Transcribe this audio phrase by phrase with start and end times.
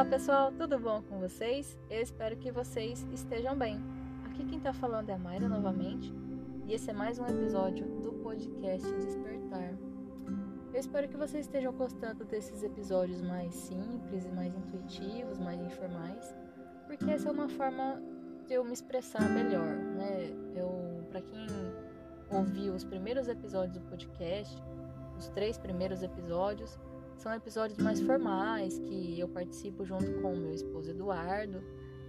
[0.00, 1.78] Olá pessoal, tudo bom com vocês?
[1.90, 3.78] Eu espero que vocês estejam bem.
[4.24, 6.10] Aqui quem tá falando é a Mayra novamente
[6.66, 9.74] e esse é mais um episódio do podcast Despertar.
[10.72, 16.34] Eu espero que vocês estejam gostando desses episódios mais simples mais intuitivos, mais informais,
[16.86, 18.00] porque essa é uma forma
[18.46, 20.30] de eu me expressar melhor, né?
[20.56, 21.46] Eu, para quem
[22.30, 24.56] ouviu os primeiros episódios do podcast,
[25.18, 26.80] os três primeiros episódios,
[27.20, 31.62] são episódios mais formais que eu participo junto com o meu esposo Eduardo.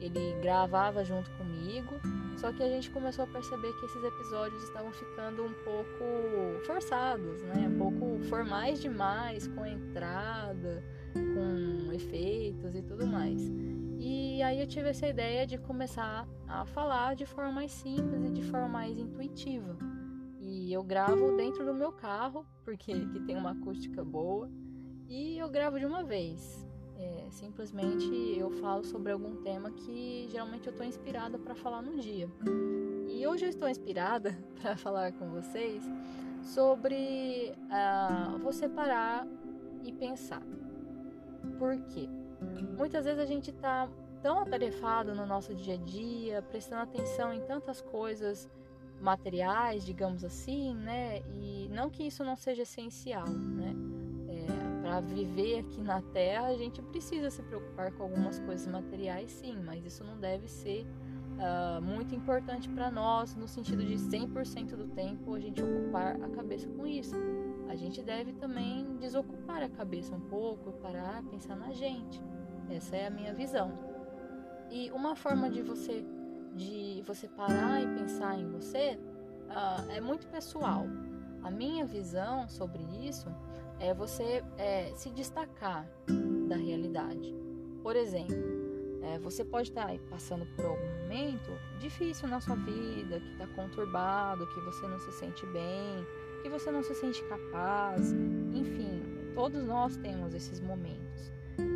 [0.00, 1.94] Ele gravava junto comigo,
[2.36, 7.42] só que a gente começou a perceber que esses episódios estavam ficando um pouco forçados,
[7.44, 7.68] né?
[7.68, 13.40] Um pouco formais demais, com entrada, com efeitos e tudo mais.
[13.98, 18.30] E aí eu tive essa ideia de começar a falar de forma mais simples e
[18.30, 19.78] de forma mais intuitiva.
[20.40, 24.50] E eu gravo dentro do meu carro, porque que tem uma acústica boa.
[25.08, 26.66] E eu gravo de uma vez.
[26.98, 31.98] É, simplesmente eu falo sobre algum tema que geralmente eu estou inspirada para falar no
[31.98, 32.28] dia.
[33.08, 35.82] E hoje eu estou inspirada para falar com vocês
[36.42, 39.26] sobre uh, você parar
[39.84, 40.42] e pensar.
[41.58, 42.08] Por quê?
[42.76, 43.88] Muitas vezes a gente está
[44.22, 48.48] tão atarefado no nosso dia a dia, prestando atenção em tantas coisas
[49.00, 51.20] materiais, digamos assim, né?
[51.38, 53.74] E não que isso não seja essencial, né?
[54.86, 59.60] Para viver aqui na Terra, a gente precisa se preocupar com algumas coisas materiais, sim,
[59.64, 60.86] mas isso não deve ser
[61.38, 66.28] uh, muito importante para nós, no sentido de 100% do tempo a gente ocupar a
[66.28, 67.16] cabeça com isso.
[67.68, 72.22] A gente deve também desocupar a cabeça um pouco, parar, pensar na gente.
[72.70, 73.72] Essa é a minha visão.
[74.70, 76.06] E uma forma de você
[76.54, 78.96] de você parar e pensar em você
[79.50, 80.84] uh, é muito pessoal.
[81.42, 83.28] A minha visão sobre isso
[83.80, 85.88] é você é, se destacar
[86.48, 87.34] da realidade.
[87.82, 88.66] Por exemplo,
[89.02, 94.46] é, você pode estar passando por algum momento difícil na sua vida, que está conturbado,
[94.48, 96.06] que você não se sente bem,
[96.42, 98.12] que você não se sente capaz,
[98.52, 99.02] enfim,
[99.34, 101.32] todos nós temos esses momentos.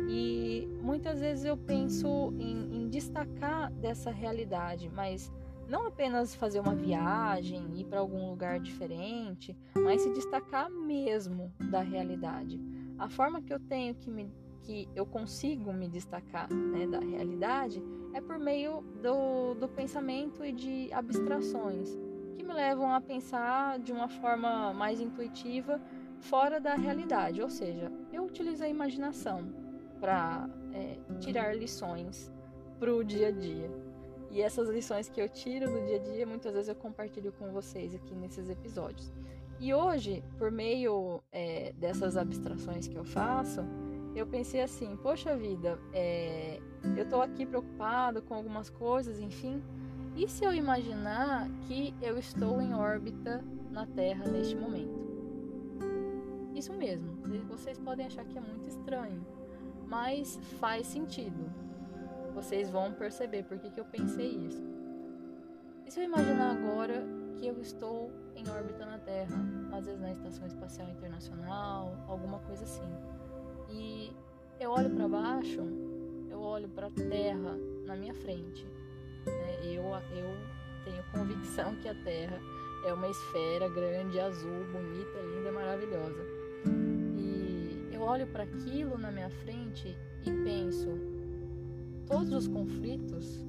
[0.09, 5.31] E muitas vezes eu penso em, em destacar dessa realidade, mas
[5.71, 11.79] não apenas fazer uma viagem, ir para algum lugar diferente, mas se destacar mesmo da
[11.79, 12.59] realidade.
[12.99, 14.29] A forma que eu tenho que me
[14.63, 17.81] que eu consigo me destacar né, da realidade
[18.13, 21.97] é por meio do, do pensamento e de abstrações
[22.35, 25.81] que me levam a pensar de uma forma mais intuitiva
[26.19, 29.51] fora da realidade, ou seja, eu utilizo a imaginação
[29.99, 32.31] para é, tirar lições
[32.77, 33.90] para o dia a dia.
[34.31, 37.51] E essas lições que eu tiro do dia a dia, muitas vezes eu compartilho com
[37.51, 39.11] vocês aqui nesses episódios.
[39.59, 43.61] E hoje, por meio é, dessas abstrações que eu faço,
[44.15, 46.59] eu pensei assim: poxa vida, é,
[46.95, 49.61] eu estou aqui preocupado com algumas coisas, enfim.
[50.15, 55.01] E se eu imaginar que eu estou em órbita na Terra neste momento?
[56.55, 57.17] Isso mesmo,
[57.49, 59.25] vocês podem achar que é muito estranho,
[59.87, 61.60] mas faz sentido
[62.41, 64.63] vocês vão perceber por que, que eu pensei isso.
[65.85, 67.03] E se eu imaginar agora
[67.37, 69.37] que eu estou em órbita na Terra,
[69.71, 72.91] às vezes na Estação Espacial Internacional, alguma coisa assim,
[73.69, 74.11] e
[74.59, 75.61] eu olho para baixo,
[76.31, 78.65] eu olho para a Terra na minha frente.
[79.27, 79.59] Né?
[79.63, 80.35] Eu, eu
[80.83, 82.39] tenho convicção que a Terra
[82.87, 86.25] é uma esfera grande, azul, bonita, linda, maravilhosa.
[87.19, 91.10] E eu olho para aquilo na minha frente e penso:
[92.21, 93.43] todos os conflitos,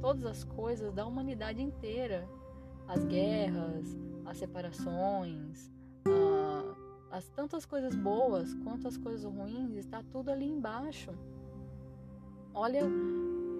[0.00, 2.26] todas as coisas da humanidade inteira,
[2.86, 5.70] as guerras, as separações,
[7.10, 11.10] as tantas coisas boas quanto as coisas ruins, está tudo ali embaixo.
[12.54, 12.80] Olha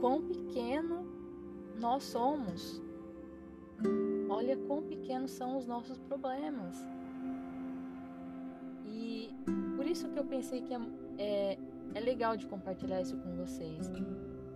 [0.01, 1.07] quão pequeno
[1.79, 2.83] nós somos.
[4.31, 6.75] Olha quão pequenos são os nossos problemas.
[8.87, 9.31] E
[9.77, 10.81] por isso que eu pensei que é,
[11.19, 11.59] é,
[11.95, 13.91] é legal de compartilhar isso com vocês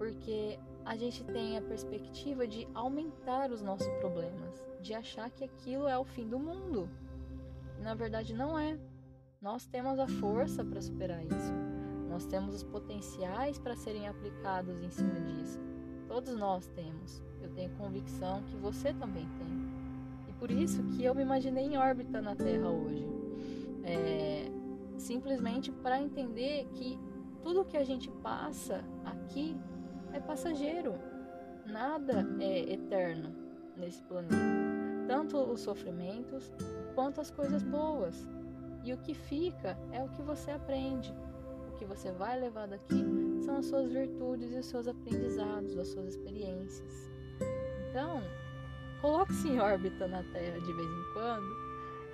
[0.02, 5.86] porque a gente tem a perspectiva de aumentar os nossos problemas, de achar que aquilo
[5.86, 6.90] é o fim do mundo.
[7.80, 8.76] Na verdade, não é.
[9.40, 11.52] Nós temos a força para superar isso.
[12.08, 15.60] Nós temos os potenciais para serem aplicados em cima disso.
[16.08, 17.22] Todos nós temos.
[17.40, 20.28] Eu tenho convicção que você também tem.
[20.28, 23.06] E por isso que eu me imaginei em órbita na Terra hoje.
[23.84, 24.50] É,
[24.98, 26.98] simplesmente para entender que
[27.40, 29.56] tudo que a gente passa aqui
[30.12, 30.94] é passageiro.
[31.66, 33.34] Nada é eterno
[33.76, 34.34] nesse planeta.
[35.06, 36.52] Tanto os sofrimentos
[36.94, 38.26] quanto as coisas boas.
[38.84, 41.14] E o que fica é o que você aprende.
[41.68, 43.04] O que você vai levar daqui
[43.44, 47.10] são as suas virtudes e os seus aprendizados, as suas experiências.
[47.90, 48.22] Então,
[49.00, 51.71] coloque-se em órbita na Terra de vez em quando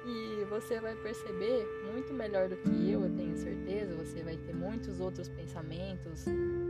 [0.08, 3.94] e você vai perceber muito melhor do que eu, eu tenho certeza.
[3.96, 6.24] Você vai ter muitos outros pensamentos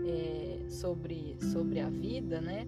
[0.06, 2.66] é, sobre, sobre a vida, né?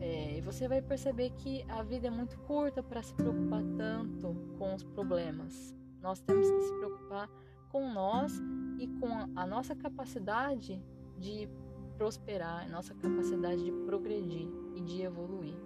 [0.00, 4.34] É, e você vai perceber que a vida é muito curta para se preocupar tanto
[4.58, 5.74] com os problemas.
[6.02, 7.28] Nós temos que se preocupar
[7.70, 8.32] com nós
[8.78, 10.82] e com a nossa capacidade
[11.18, 11.48] de
[11.96, 15.56] prosperar, nossa capacidade de progredir e de evoluir.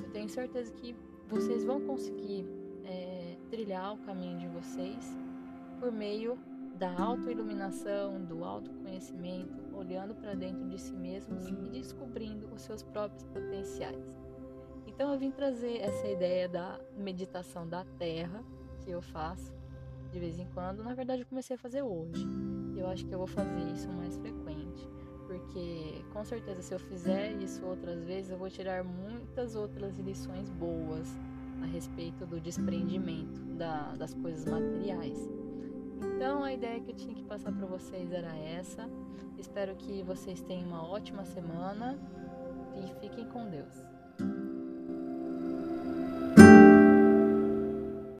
[0.00, 0.94] Eu tenho certeza que
[1.28, 2.46] vocês vão conseguir
[2.84, 3.15] é,
[3.50, 5.18] trilhar o caminho de vocês
[5.78, 6.38] por meio
[6.76, 13.24] da autoiluminação, do autoconhecimento, olhando para dentro de si mesmos e descobrindo os seus próprios
[13.24, 14.14] potenciais.
[14.86, 18.42] Então eu vim trazer essa ideia da meditação da terra
[18.80, 19.52] que eu faço
[20.10, 20.82] de vez em quando.
[20.82, 22.26] Na verdade, eu comecei a fazer hoje.
[22.76, 24.88] Eu acho que eu vou fazer isso mais frequente,
[25.26, 30.50] porque com certeza se eu fizer isso outras vezes, eu vou tirar muitas outras lições
[30.50, 31.08] boas
[31.62, 35.18] a respeito do desprendimento da, das coisas materiais.
[36.14, 38.88] Então a ideia que eu tinha que passar para vocês era essa.
[39.38, 41.98] Espero que vocês tenham uma ótima semana
[42.74, 43.95] e fiquem com Deus.